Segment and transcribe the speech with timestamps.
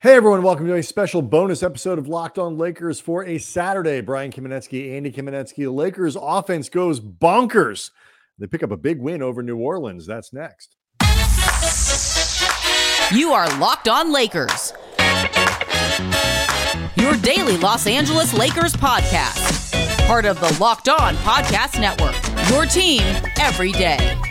[0.00, 4.00] Hey everyone, welcome to a special bonus episode of Locked On Lakers for a Saturday.
[4.00, 5.56] Brian Kamenetzky, Andy Kamenetzky.
[5.64, 7.90] The Lakers offense goes bonkers.
[8.38, 10.06] They pick up a big win over New Orleans.
[10.06, 10.76] That's next.
[13.12, 14.72] You are Locked On Lakers.
[16.94, 20.06] Your daily Los Angeles Lakers podcast.
[20.06, 22.14] Part of the Locked On Podcast Network.
[22.50, 23.02] Your team
[23.40, 24.27] every day.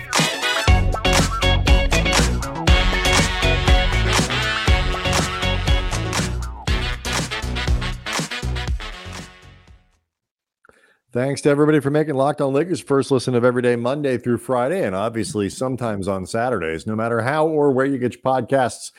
[11.13, 14.39] Thanks to everybody for making Locked On Lakers first listen of every day, Monday through
[14.39, 16.85] Friday, and obviously sometimes on Saturdays.
[16.85, 18.91] No matter how or where you get your podcasts,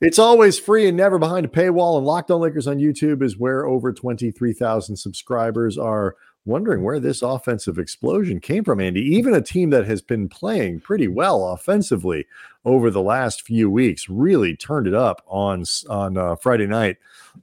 [0.00, 1.96] it's always free and never behind a paywall.
[1.96, 7.22] And Locked On Lakers on YouTube is where over 23,000 subscribers are wondering where this
[7.22, 9.00] offensive explosion came from, Andy.
[9.00, 12.26] Even a team that has been playing pretty well offensively
[12.64, 16.96] over the last few weeks really turned it up on on uh, Friday night,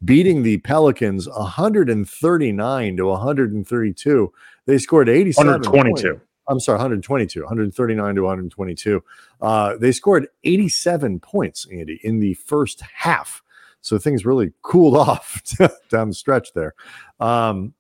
[0.04, 4.34] beating the Pelicans 139 to 132.
[4.66, 6.10] They scored 87 122.
[6.10, 6.26] Points.
[6.48, 9.04] I'm sorry, 122, 139 to 122.
[9.42, 13.42] Uh, they scored 87 points, Andy, in the first half.
[13.82, 15.42] So things really cooled off
[15.90, 16.74] down the stretch there.
[17.20, 17.74] Um,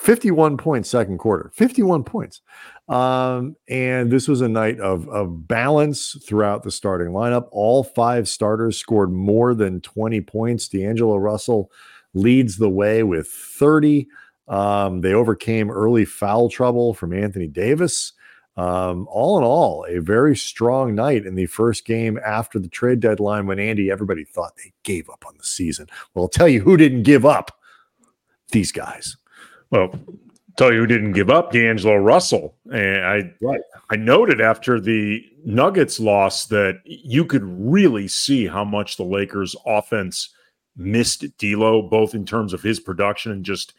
[0.00, 2.40] 51 points second quarter 51 points.
[2.88, 7.48] Um, and this was a night of, of balance throughout the starting lineup.
[7.52, 10.68] All five starters scored more than 20 points.
[10.68, 11.70] D'angelo russell
[12.14, 14.08] leads the way with 30
[14.48, 18.12] um, they overcame early foul trouble from anthony davis.
[18.56, 22.98] Um, all in all a very strong night in the first game after the trade
[22.98, 25.86] deadline when andy everybody thought they gave up on the season.
[26.14, 27.52] Well i'll tell you who didn't give up.
[28.50, 29.16] These guys
[29.70, 29.92] well,
[30.56, 32.54] tell you who didn't give up, D'Angelo Russell.
[32.72, 33.60] And I right.
[33.90, 39.56] I noted after the Nuggets loss that you could really see how much the Lakers
[39.66, 40.34] offense
[40.76, 43.74] missed D'Lo, both in terms of his production and just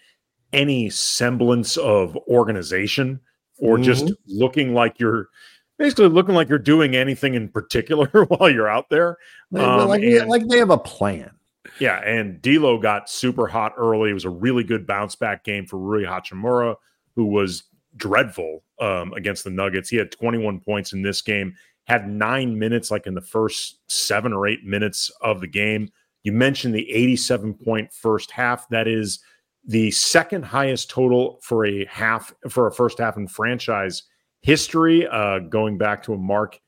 [0.53, 3.19] any semblance of organization,
[3.59, 3.83] or mm-hmm.
[3.83, 5.29] just looking like you're
[5.77, 9.17] basically looking like you're doing anything in particular while you're out there.
[9.55, 11.31] Um, like, and, like they have a plan.
[11.79, 14.09] Yeah, and D'Lo got super hot early.
[14.09, 16.75] It was a really good bounce back game for Rui Hachimura,
[17.15, 17.63] who was
[17.97, 19.89] dreadful um, against the Nuggets.
[19.89, 21.55] He had 21 points in this game,
[21.85, 25.89] had nine minutes, like in the first seven or eight minutes of the game.
[26.23, 28.67] You mentioned the 87 point first half.
[28.69, 29.19] That is
[29.65, 34.03] the second highest total for a half for a first half in franchise
[34.41, 36.59] history, uh, going back to a mark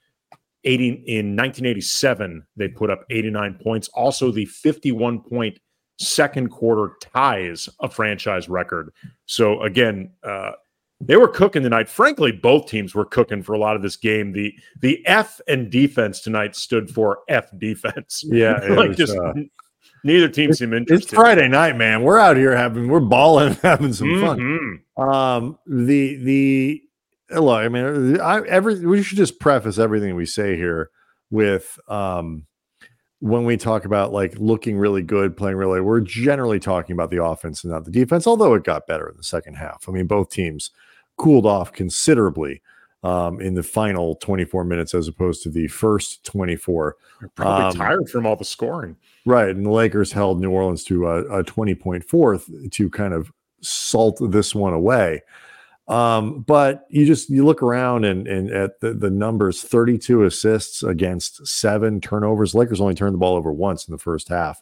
[0.65, 5.59] 80 in 1987 they put up 89 points also the 51 point
[5.99, 8.91] second quarter ties a franchise record.
[9.25, 10.53] So again uh,
[11.01, 11.89] they were cooking tonight.
[11.89, 14.31] Frankly both teams were cooking for a lot of this game.
[14.31, 18.23] The the f and defense tonight stood for f defense.
[18.31, 19.33] Yeah like was, just uh,
[20.03, 21.05] neither team seemed interested.
[21.05, 22.03] It's friday night man.
[22.03, 24.75] We're out here having we're balling having some mm-hmm.
[24.97, 26.83] fun um the the
[27.39, 30.89] look, I mean, I, every we should just preface everything we say here
[31.29, 32.45] with um,
[33.19, 37.23] when we talk about like looking really good, playing really, we're generally talking about the
[37.23, 38.27] offense and not the defense.
[38.27, 39.85] Although it got better in the second half.
[39.87, 40.71] I mean, both teams
[41.17, 42.61] cooled off considerably
[43.03, 46.95] um, in the final 24 minutes as opposed to the first 24.
[47.19, 48.95] They're probably um, tired from all the scoring.
[49.25, 49.49] Right.
[49.49, 53.31] And the Lakers held New Orleans to a, a 20 point fourth to kind of
[53.61, 55.21] salt this one away.
[55.87, 60.81] Um, but you just you look around and and at the, the numbers 32 assists
[60.81, 62.55] against seven turnovers.
[62.55, 64.61] Lakers only turned the ball over once in the first half.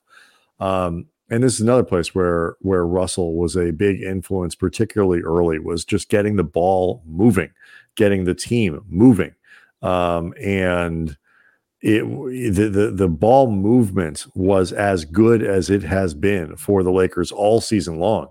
[0.59, 5.59] Um, and this is another place where where Russell was a big influence, particularly early,
[5.59, 7.51] was just getting the ball moving,
[7.95, 9.35] getting the team moving.
[9.83, 11.17] Um, and
[11.81, 16.91] it the, the the ball movement was as good as it has been for the
[16.91, 18.27] Lakers all season long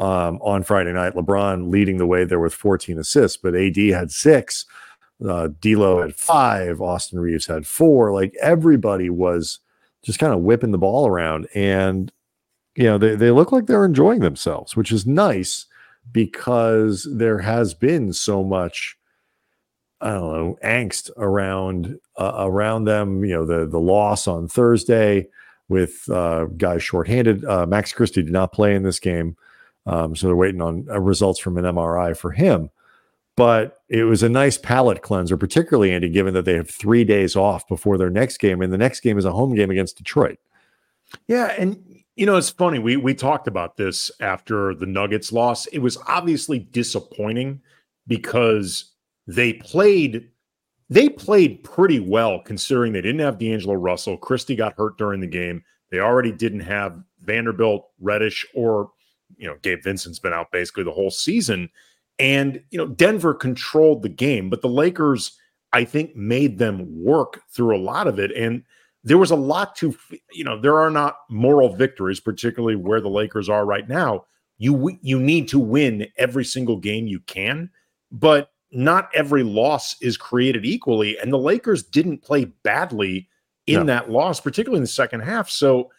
[0.00, 1.14] um, on Friday night.
[1.14, 4.64] LeBron leading the way there with 14 assists, but AD had six.
[5.24, 6.80] Uh, D'Lo had five.
[6.80, 8.12] Austin Reaves had four.
[8.12, 9.60] Like everybody was
[10.02, 12.10] just kind of whipping the ball around, and
[12.74, 15.66] you know they they look like they're enjoying themselves, which is nice
[16.10, 18.96] because there has been so much.
[20.00, 23.22] I don't know angst around uh, around them.
[23.22, 25.28] You know the the loss on Thursday
[25.68, 27.44] with uh, guys shorthanded.
[27.44, 29.36] Uh, Max Christie did not play in this game.
[29.90, 32.70] Um, so they're waiting on uh, results from an MRI for him.
[33.36, 37.34] But it was a nice palate cleanser, particularly Andy, given that they have three days
[37.34, 40.38] off before their next game, and the next game is a home game against Detroit.
[41.26, 41.82] Yeah, and
[42.14, 42.78] you know it's funny.
[42.78, 45.66] We we talked about this after the Nuggets loss.
[45.66, 47.60] It was obviously disappointing
[48.06, 48.92] because
[49.26, 50.28] they played
[50.88, 54.18] they played pretty well considering they didn't have D'Angelo Russell.
[54.18, 55.64] Christie got hurt during the game.
[55.90, 58.90] They already didn't have Vanderbilt, Reddish, or
[59.40, 61.70] you know, Gabe Vincent's been out basically the whole season.
[62.18, 65.36] And, you know, Denver controlled the game, but the Lakers,
[65.72, 68.30] I think, made them work through a lot of it.
[68.32, 68.62] And
[69.02, 69.96] there was a lot to,
[70.30, 74.26] you know, there are not moral victories, particularly where the Lakers are right now.
[74.58, 77.70] You you need to win every single game you can,
[78.12, 81.18] but not every loss is created equally.
[81.18, 83.30] And the Lakers didn't play badly
[83.66, 83.84] in no.
[83.84, 85.48] that loss, particularly in the second half.
[85.48, 85.90] So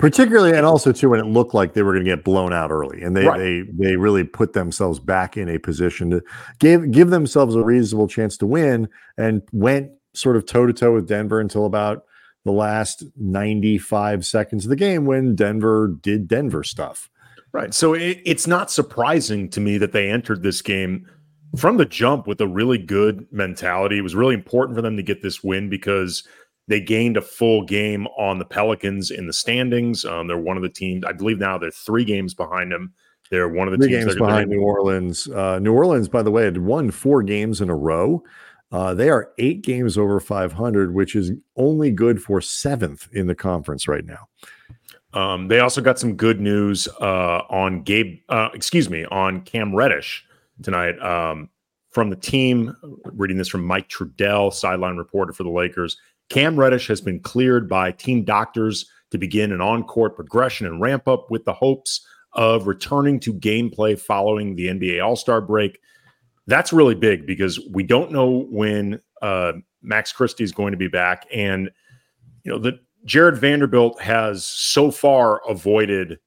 [0.00, 2.70] particularly and also too when it looked like they were going to get blown out
[2.70, 3.38] early and they right.
[3.38, 6.22] they they really put themselves back in a position to
[6.58, 8.88] give give themselves a reasonable chance to win
[9.18, 12.04] and went sort of toe to toe with Denver until about
[12.44, 17.10] the last 95 seconds of the game when Denver did Denver stuff.
[17.52, 17.74] Right.
[17.74, 21.06] So it, it's not surprising to me that they entered this game
[21.56, 23.98] from the jump with a really good mentality.
[23.98, 26.22] It was really important for them to get this win because
[26.70, 30.04] they gained a full game on the Pelicans in the standings.
[30.04, 32.94] Um, they're one of the teams, I believe now they're three games behind them.
[33.28, 35.28] They're one of the three teams games behind New Orleans.
[35.28, 38.22] Uh, New Orleans, by the way, had won four games in a row.
[38.70, 43.34] Uh, they are eight games over 500, which is only good for seventh in the
[43.34, 44.28] conference right now.
[45.12, 49.74] Um, they also got some good news uh, on Gabe, uh, excuse me, on Cam
[49.74, 50.24] Reddish
[50.62, 51.50] tonight um,
[51.90, 52.76] from the team.
[53.06, 55.96] Reading this from Mike Trudell, sideline reporter for the Lakers.
[56.30, 60.80] Cam Reddish has been cleared by team doctors to begin an on court progression and
[60.80, 65.80] ramp up with the hopes of returning to gameplay following the NBA All Star break.
[66.46, 70.88] That's really big because we don't know when uh, Max Christie is going to be
[70.88, 71.26] back.
[71.32, 71.70] And,
[72.44, 76.18] you know, the Jarred Vanderbilt has so far avoided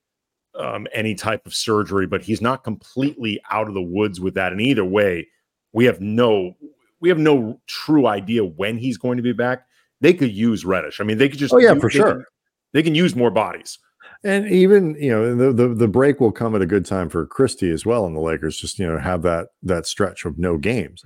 [0.55, 4.51] um, any type of surgery, but he's not completely out of the woods with that.
[4.51, 5.27] And either way,
[5.71, 6.55] we have no
[6.99, 9.65] we have no true idea when he's going to be back
[10.03, 10.99] they could use Reddish.
[10.99, 12.15] I mean, they could just oh yeah, for sure.
[12.15, 12.25] Can,
[12.73, 13.79] they can use more bodies.
[14.25, 17.25] And even you know the, the the break will come at a good time for
[17.25, 20.57] Christie as well, and the Lakers just you know have that that stretch of no
[20.57, 21.03] games.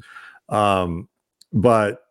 [0.50, 1.08] Um,
[1.54, 2.02] but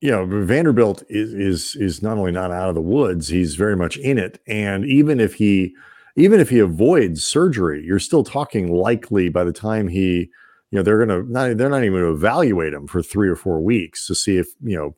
[0.00, 3.76] you know Vanderbilt is is is not only not out of the woods, he's very
[3.76, 4.40] much in it.
[4.46, 5.74] And even if he
[6.16, 10.30] even if he avoids surgery, you're still talking likely by the time he
[10.70, 13.36] you know they're gonna not they're not even going to evaluate him for three or
[13.36, 14.94] four weeks to see if you know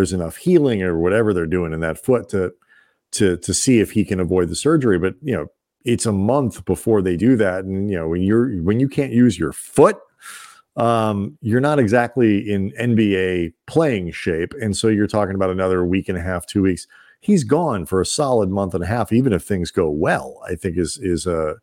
[0.00, 2.54] there's enough healing or whatever they're doing in that foot to
[3.12, 4.98] to to see if he can avoid the surgery.
[4.98, 5.48] But you know,
[5.84, 9.12] it's a month before they do that, and you know when you're when you can't
[9.12, 9.98] use your foot,
[10.76, 16.08] um, you're not exactly in NBA playing shape, and so you're talking about another week
[16.08, 16.86] and a half, two weeks.
[17.20, 20.40] He's gone for a solid month and a half, even if things go well.
[20.48, 21.56] I think is is a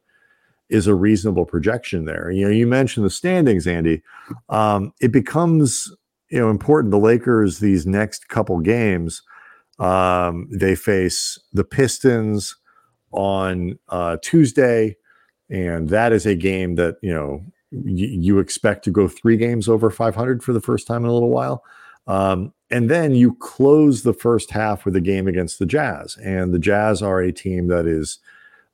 [0.69, 2.29] is a reasonable projection there.
[2.29, 4.03] You know, you mentioned the standings, Andy.
[4.49, 5.91] Um, it becomes
[6.29, 6.91] you know important.
[6.91, 9.21] The Lakers these next couple games,
[9.79, 12.55] um, they face the Pistons
[13.11, 14.97] on uh, Tuesday,
[15.49, 17.41] and that is a game that you know
[17.71, 21.13] y- you expect to go three games over 500 for the first time in a
[21.13, 21.63] little while.
[22.07, 26.53] Um, and then you close the first half with a game against the Jazz, and
[26.53, 28.19] the Jazz are a team that is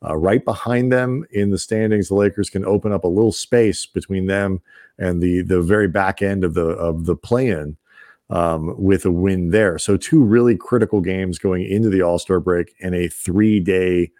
[0.06, 2.10] uh, right behind them in the standings.
[2.10, 4.62] The Lakers can open up a little space between them
[4.98, 7.78] and the the very back end of the of the play-in
[8.30, 9.78] um, with a win there.
[9.78, 14.12] So two really critical games going into the All Star break and a three day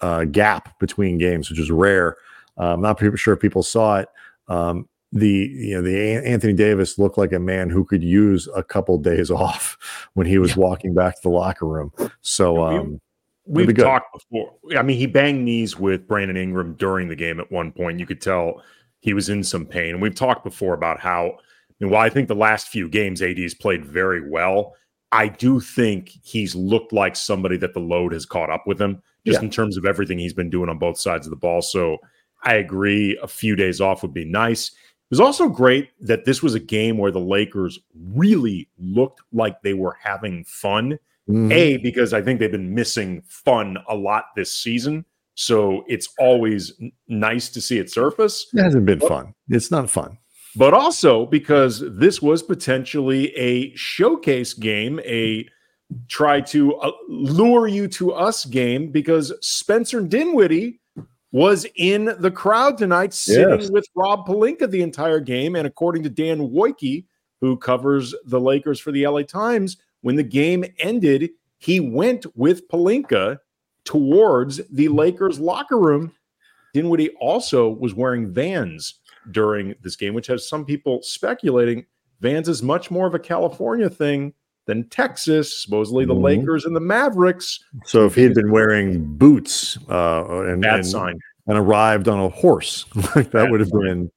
[0.00, 2.16] uh, gap between games, which is rare.
[2.58, 4.08] I'm not sure if people saw it.
[4.48, 8.62] Um, the you know the Anthony Davis looked like a man who could use a
[8.62, 9.78] couple days off
[10.14, 11.92] when he was walking back to the locker room.
[12.20, 13.00] So um,
[13.46, 14.54] we've talked before.
[14.76, 18.00] I mean, he banged knees with Brandon Ingram during the game at one point.
[18.00, 18.62] You could tell
[19.00, 19.90] he was in some pain.
[19.90, 21.38] And we've talked before about how,
[21.80, 24.74] mean, while I think the last few games AD's played very well,
[25.12, 29.02] I do think he's looked like somebody that the load has caught up with him
[29.24, 29.44] just yeah.
[29.44, 31.62] in terms of everything he's been doing on both sides of the ball.
[31.62, 31.98] So
[32.42, 33.18] I agree.
[33.22, 34.68] A few days off would be nice.
[34.68, 37.78] It was also great that this was a game where the Lakers
[38.12, 40.98] really looked like they were having fun
[41.28, 41.52] Mm-hmm.
[41.52, 45.04] A, because I think they've been missing fun a lot this season.
[45.36, 48.46] So it's always n- nice to see it surface.
[48.54, 49.34] It hasn't been but, fun.
[49.48, 50.18] It's not fun.
[50.56, 55.46] But also because this was potentially a showcase game, a
[56.08, 60.80] try to uh, lure you to us game because Spencer Dinwiddie
[61.32, 63.70] was in the crowd tonight sitting yes.
[63.70, 65.54] with Rob Pelinka the entire game.
[65.54, 67.04] And according to Dan Woike,
[67.42, 72.66] who covers the Lakers for the LA Times, when the game ended, he went with
[72.68, 73.38] Pelinka
[73.86, 76.12] towards the Lakers locker room.
[76.74, 79.00] Dinwiddie also was wearing Vans
[79.30, 81.86] during this game, which has some people speculating
[82.20, 84.32] Vans is much more of a California thing
[84.66, 86.22] than Texas, supposedly the Mhm.
[86.22, 87.60] Lakers and the Mavericks.
[87.84, 91.18] So if he had been wearing boots uh, and, and, sign.
[91.46, 93.82] and arrived on a horse, like that Bad would have sign.
[93.82, 94.10] been.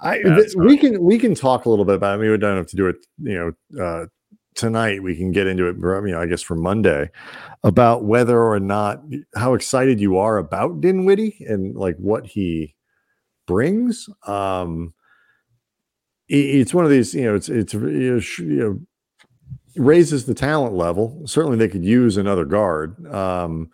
[0.00, 2.14] I th- we can we can talk a little bit about.
[2.14, 2.96] I mean, we don't have to do it.
[3.18, 4.06] You know, uh,
[4.54, 5.76] tonight we can get into it.
[5.76, 7.10] You know, I guess for Monday
[7.62, 9.02] about whether or not
[9.36, 12.74] how excited you are about Dinwiddie and like what he
[13.46, 14.08] brings.
[14.26, 14.94] Um,
[16.28, 17.14] it's one of these.
[17.14, 18.80] You know, it's it's you know, you know
[19.76, 21.22] raises the talent level.
[21.26, 23.06] Certainly, they could use another guard.
[23.12, 23.70] Um,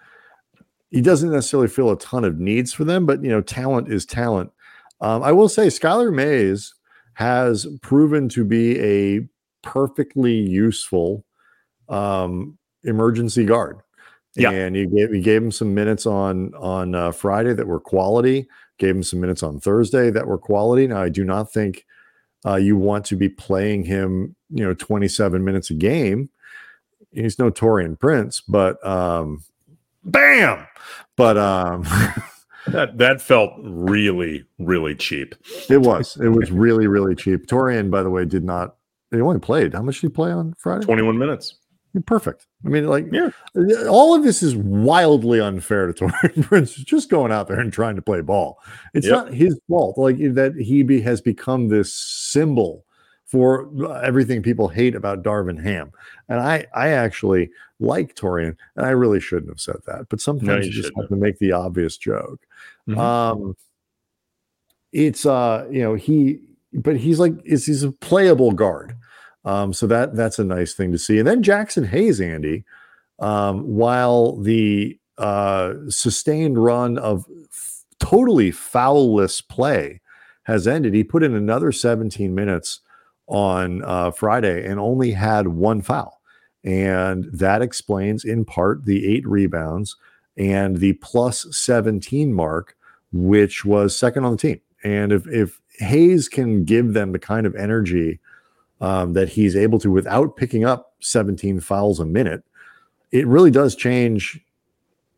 [0.90, 4.06] he doesn't necessarily feel a ton of needs for them, but you know, talent is
[4.06, 4.50] talent.
[5.00, 6.74] Um, I will say, Skylar Mays
[7.14, 9.28] has proven to be a
[9.68, 11.24] perfectly useful
[11.90, 13.80] um, emergency guard.
[14.34, 14.50] Yeah.
[14.50, 18.46] and you gave you gave him some minutes on on uh, Friday that were quality.
[18.78, 20.86] Gave him some minutes on Thursday that were quality.
[20.86, 21.84] Now, I do not think
[22.46, 26.30] uh, you want to be playing him, you know, 27 minutes a game.
[27.10, 29.42] He's no Taurean Prince, but um,
[30.04, 30.68] bam.
[31.16, 31.84] But um,
[32.72, 35.34] That that felt really, really cheap.
[35.70, 37.46] it was it was really really cheap.
[37.46, 38.76] Taurean, by the way, did not.
[39.10, 39.74] He only played.
[39.74, 40.84] How much did he play on Friday?
[40.84, 41.56] 21 minutes.
[42.06, 42.46] Perfect.
[42.64, 43.30] I mean, like, Yeah.
[43.88, 46.74] all of this is wildly unfair to Taurean Prince.
[46.74, 48.58] Just going out there and trying to play ball.
[48.94, 49.14] It's Yep.
[49.16, 49.96] not his fault.
[49.96, 52.84] Like that, he be, has become this symbol
[53.24, 55.90] for uh, everything people hate about Darvin Ham.
[56.28, 57.50] And I, I actually
[57.80, 60.08] like Taurean, and I really shouldn't have said that.
[60.10, 62.40] But sometimes you you just have to make the obvious joke.
[62.88, 62.98] Mhm.
[62.98, 63.56] Um,
[64.92, 66.40] it's uh, you know, he,
[66.72, 68.96] but he's like, is he's a playable guard.
[69.48, 71.18] Um, so that that's a nice thing to see.
[71.18, 72.66] And then Jaxson Hayes, Andy,
[73.18, 80.02] um, while the uh, sustained run of f- totally foulless play
[80.42, 82.80] has ended, he put in another 17 minutes
[83.26, 86.20] on uh, Friday and only had one foul.
[86.62, 89.96] And that explains in part the eight rebounds
[90.36, 92.76] and the plus 17 mark,
[93.12, 94.60] which was second on the team.
[94.84, 98.20] And if, if Hayes can give them the kind of energy
[98.80, 102.42] um, that he's able to without picking up 17 fouls a minute,
[103.10, 104.40] it really does change,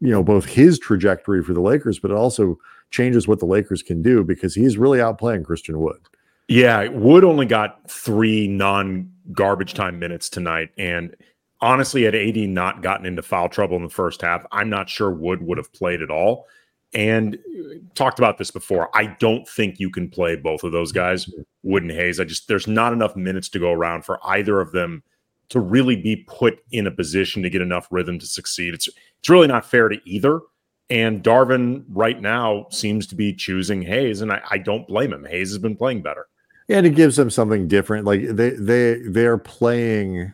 [0.00, 2.58] you know, both his trajectory for the Lakers, but it also
[2.90, 6.00] changes what the Lakers can do because he's really outplaying Christian Wood.
[6.48, 10.70] Yeah, Wood only got three non garbage time minutes tonight.
[10.76, 11.14] And
[11.60, 15.10] honestly, had AD not gotten into foul trouble in the first half, I'm not sure
[15.10, 16.46] Wood would have played at all.
[16.92, 18.90] And uh, talked about this before.
[18.94, 21.28] I don't think you can play both of those guys,
[21.62, 22.18] Wood and Hayes.
[22.18, 25.02] I just, there's not enough minutes to go around for either of them
[25.50, 28.74] to really be put in a position to get enough rhythm to succeed.
[28.74, 30.40] It's, it's really not fair to either.
[30.88, 35.24] And Darvin right now seems to be choosing Hayes, and I, I don't blame him.
[35.24, 36.26] Hayes has been playing better.
[36.68, 38.06] and it gives them something different.
[38.06, 40.32] Like they they they're playing,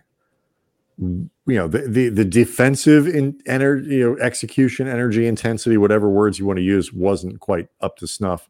[1.47, 6.39] you know, the the, the defensive in energy, you know, execution, energy, intensity, whatever words
[6.39, 8.49] you want to use, wasn't quite up to snuff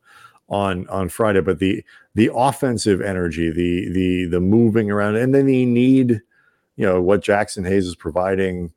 [0.49, 1.41] on on Friday.
[1.41, 1.85] But the
[2.15, 6.23] the offensive energy, the the the moving around, and then the need,
[6.77, 8.73] you know, what Jaxson Hayes is providing.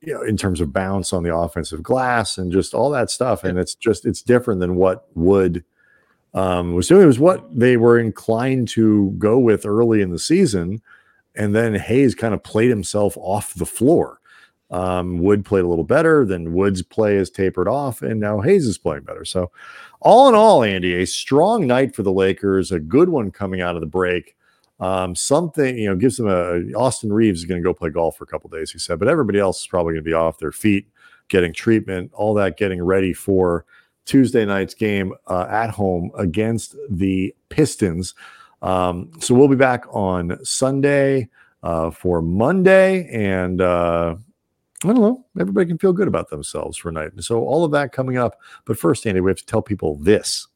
[0.00, 3.42] You know, in terms of bounce on the offensive glass and just all that stuff,
[3.42, 5.64] and it's just it's different than what Wood
[6.34, 7.02] um, was doing.
[7.02, 10.80] It was what they were inclined to go with early in the season,
[11.38, 14.20] and then Hayes kind of played himself off the floor.
[14.70, 18.66] Um, Wood played a little better, then Wood's play has tapered off, and now Hayes
[18.66, 19.24] is playing better.
[19.24, 19.50] So,
[20.00, 23.76] all in all, Andy, a strong night for the Lakers, a good one coming out
[23.76, 24.36] of the break.
[24.80, 28.16] Um, something you know gives them a Austin Reaves is going to go play golf
[28.18, 30.38] for a couple days, he said, but everybody else is probably going to be off
[30.38, 30.86] their feet,
[31.28, 33.64] getting treatment, all that, getting ready for
[34.04, 38.14] Tuesday night's game uh, at home against the Pistons.
[38.62, 41.28] Um, so we'll be back on Sunday
[41.62, 44.16] uh, for Monday, and uh,
[44.84, 47.12] I don't know, everybody can feel good about themselves for a night.
[47.20, 48.40] So all of that coming up.
[48.64, 50.46] But first, Andy, we have to tell people this.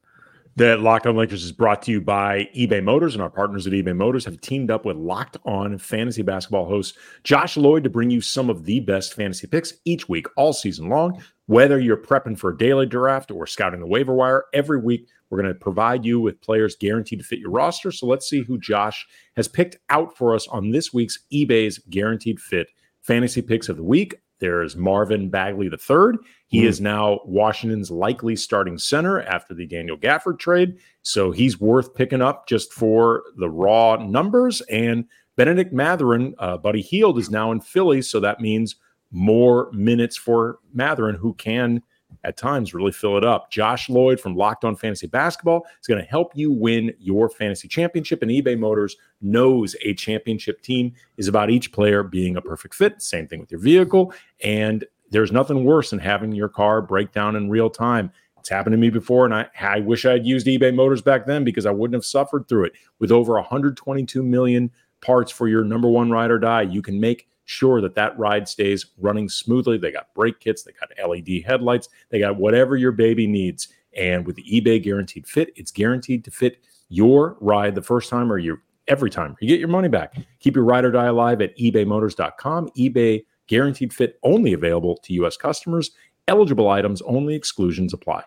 [0.56, 3.72] That Locked On Lakers is brought to you by eBay Motors, and our partners at
[3.72, 8.10] eBay Motors have teamed up with Locked On fantasy basketball host Josh Lloyd to bring
[8.10, 11.22] you some of the best fantasy picks each week, all season long.
[11.52, 15.42] Whether you're prepping for a daily draft or scouting the waiver wire, every week we're
[15.42, 17.92] going to provide you with players guaranteed to fit your roster.
[17.92, 19.06] So let's see who Josh
[19.36, 22.68] has picked out for us on this week's eBay's Guaranteed Fit
[23.02, 24.14] Fantasy Picks of the Week.
[24.38, 26.18] There's Marvin Bagley III.
[26.46, 26.68] He Mm.
[26.68, 30.78] is now Washington's likely starting center after the Daniel Gafford trade.
[31.02, 34.62] So he's worth picking up just for the raw numbers.
[34.70, 35.04] And
[35.36, 38.00] Bennedict Mathurin, uh, Buddy Hield, is now in Philly.
[38.00, 38.76] So that means
[39.12, 41.82] more minutes for Mathurin, who can
[42.24, 43.50] at times really fill it up.
[43.50, 47.68] Josh Lloyd from Locked On Fantasy Basketball is going to help you win your fantasy
[47.68, 48.22] championship.
[48.22, 53.02] And eBay Motors knows a championship team is about each player being a perfect fit.
[53.02, 54.12] Same thing with your vehicle.
[54.42, 58.10] And there's nothing worse than having your car break down in real time.
[58.38, 61.26] It's happened to me before, and I, I wish I had used eBay Motors back
[61.26, 62.72] then because I wouldn't have suffered through it.
[62.98, 64.68] With over 122 million
[65.00, 68.48] parts for your number one ride or die, you can make sure that that ride
[68.48, 69.78] stays running smoothly.
[69.78, 73.68] They got brake kits, they got LED headlights, they got whatever your baby needs.
[73.96, 78.32] And with the eBay Guaranteed Fit, it's guaranteed to fit your ride the first time
[78.32, 79.36] or your every time.
[79.40, 80.14] You get your money back.
[80.40, 82.70] Keep your ride or die alive at ebaymotors.com.
[82.70, 85.36] eBay Guaranteed Fit only available to U.S.
[85.36, 85.90] customers.
[86.28, 87.34] Eligible items only.
[87.34, 88.22] Exclusions apply.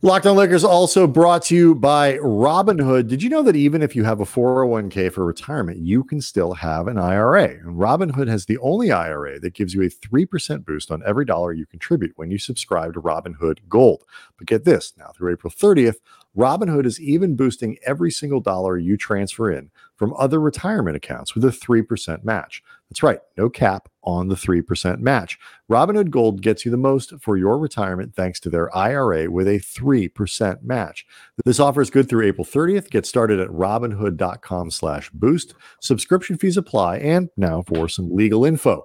[0.00, 3.08] Locked on Lakers also brought to you by Robinhood.
[3.08, 6.54] Did you know that even if you have a 401k for retirement, you can still
[6.54, 7.44] have an IRA?
[7.44, 11.52] And Robinhood has the only IRA that gives you a 3% boost on every dollar
[11.52, 14.04] you contribute when you subscribe to Robinhood Gold.
[14.38, 15.96] But get this now through April 30th,
[16.36, 21.44] Robinhood is even boosting every single dollar you transfer in from other retirement accounts with
[21.44, 22.62] a 3% match.
[22.90, 25.38] That's right, no cap on the 3% match.
[25.70, 29.58] Robinhood Gold gets you the most for your retirement thanks to their IRA with a
[29.58, 31.04] 3% match.
[31.44, 32.88] This offer is good through April 30th.
[32.90, 35.54] Get started at robinhood.com slash boost.
[35.80, 36.98] Subscription fees apply.
[36.98, 38.84] And now for some legal info.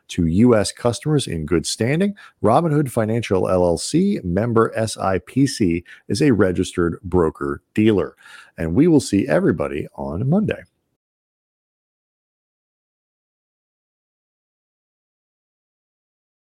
[0.11, 0.71] to U.S.
[0.71, 2.15] customers in good standing.
[2.43, 8.15] Robinhood Financial LLC, member SIPC, is a registered broker dealer.
[8.57, 10.63] And we will see everybody on Monday.